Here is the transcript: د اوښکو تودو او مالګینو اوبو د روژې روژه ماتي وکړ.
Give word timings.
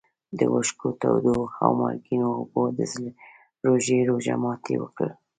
د 0.37 0.39
اوښکو 0.53 0.87
تودو 1.01 1.37
او 1.63 1.69
مالګینو 1.79 2.29
اوبو 2.39 2.63
د 2.77 2.79
روژې 3.65 3.99
روژه 4.09 4.35
ماتي 4.43 4.75
وکړ. 4.79 5.09